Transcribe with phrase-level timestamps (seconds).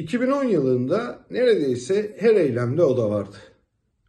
[0.00, 3.36] 2010 yılında neredeyse her eylemde o da vardı.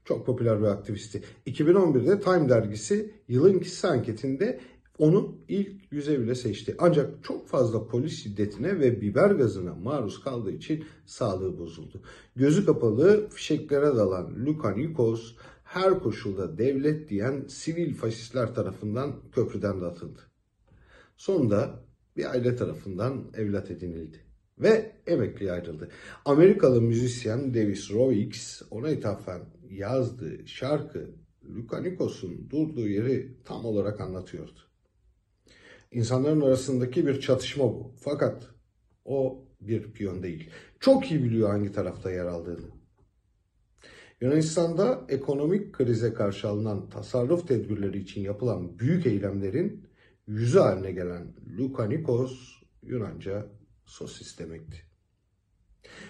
[0.06, 1.24] Çok popüler bir aktivisti.
[1.48, 4.60] 2011'de Time dergisi yılın kişisi anketinde
[4.98, 6.76] onu ilk yüze bile seçti.
[6.80, 12.02] Ancak çok fazla polis şiddetine ve biber gazına maruz kaldığı için sağlığı bozuldu.
[12.36, 19.86] Gözü kapalı fişeklere dalan Luka Nikos her koşulda devlet diyen sivil faşistler tarafından köprüden de
[19.86, 20.20] atıldı.
[21.18, 21.84] Sonunda
[22.18, 24.31] bir aile tarafından evlat edinildi
[24.62, 25.90] ve emekliye ayrıldı.
[26.26, 31.10] Amerikalı müzisyen Davis Roix ona ithafen yazdığı şarkı
[31.56, 34.60] Luka Nikos'un durduğu yeri tam olarak anlatıyordu.
[35.92, 37.94] İnsanların arasındaki bir çatışma bu.
[38.00, 38.48] Fakat
[39.06, 40.50] o bir piyon değil.
[40.80, 42.68] Çok iyi biliyor hangi tarafta yer aldığını.
[44.22, 49.88] Yunanistan'da ekonomik krize karşı alınan tasarruf tedbirleri için yapılan büyük eylemlerin
[50.28, 53.48] yüzü haline gelen Luka Nikos Yunanca
[53.92, 54.78] sosis demekti.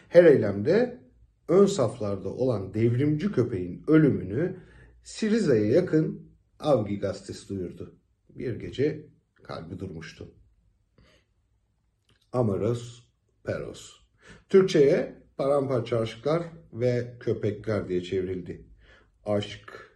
[0.10, 1.02] Her eylemde
[1.48, 4.60] ön saflarda olan devrimci köpeğin ölümünü
[5.04, 7.96] Siriza'ya yakın Avgi gazetesi duyurdu.
[8.30, 9.08] Bir gece
[9.44, 10.36] kalbi durmuştu.
[12.34, 13.04] Amaros
[13.44, 13.92] Peros.
[14.50, 18.66] Türkçe'ye paramparça aşklar ve köpekler diye çevrildi.
[19.26, 19.92] Aşk,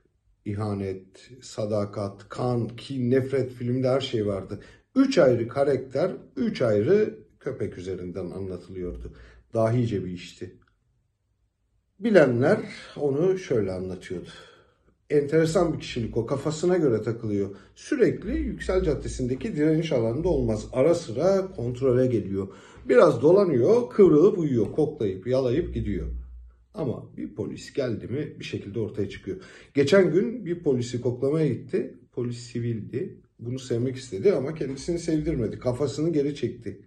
[0.46, 4.60] ihanet, sadakat, kan, kin, nefret filmde her şey vardı.
[4.96, 9.14] Üç ayrı karakter, üç ayrı köpek üzerinden anlatılıyordu.
[9.54, 10.56] Dahice bir işti.
[12.00, 12.60] Bilenler
[12.98, 14.30] onu şöyle anlatıyordu.
[15.10, 16.26] Enteresan bir kişilik o.
[16.26, 17.50] Kafasına göre takılıyor.
[17.76, 20.68] Sürekli Yüksel Caddesi'ndeki direniş alanında olmaz.
[20.74, 22.48] Ara sıra kontrole geliyor.
[22.90, 26.08] Biraz dolanıyor, kıvrılıp uyuyor, koklayıp, yalayıp gidiyor.
[26.74, 29.38] Ama bir polis geldi mi bir şekilde ortaya çıkıyor.
[29.74, 32.00] Geçen gün bir polisi koklamaya gitti.
[32.12, 33.22] Polis sivildi.
[33.40, 35.60] Bunu sevmek istedi ama kendisini sevdirmedi.
[35.60, 36.82] Kafasını geri çekti.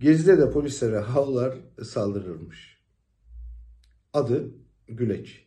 [0.00, 2.84] Gezide de polislere havlar saldırırmış.
[4.12, 4.50] Adı
[4.88, 5.44] Güleç.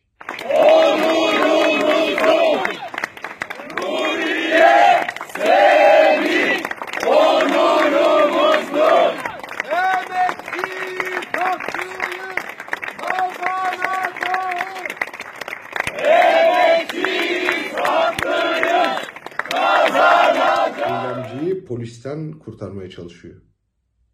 [21.68, 23.42] Polisten kurtarmaya çalışıyor.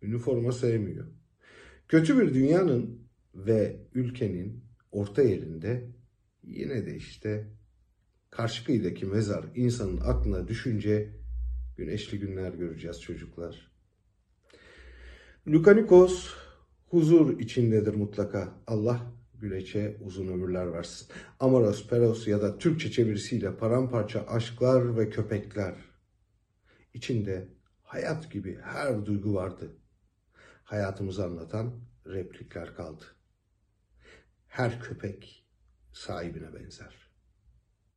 [0.04, 1.06] Üniforma sevmiyor.
[1.88, 5.90] Kötü bir dünyanın ve ülkenin orta yerinde
[6.42, 7.50] yine de işte
[8.30, 11.10] karşı kıyıdaki mezar insanın aklına düşünce
[11.76, 13.72] güneşli günler göreceğiz çocuklar.
[15.48, 16.34] Lukanikos
[16.86, 18.62] huzur içindedir mutlaka.
[18.66, 21.08] Allah Güleç'e uzun ömürler versin.
[21.40, 25.74] Amaros, Peros ya da Türkçe çevirisiyle paramparça aşklar ve köpekler.
[26.94, 27.48] İçinde
[27.82, 29.76] hayat gibi her duygu vardı.
[30.64, 33.04] Hayatımızı anlatan replikler kaldı.
[34.46, 35.46] Her köpek
[35.92, 37.13] sahibine benzer.